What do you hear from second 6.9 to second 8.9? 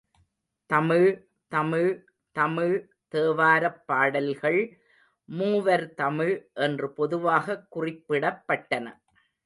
பொதுவாகக் குறிப்பிடப்பட்டன.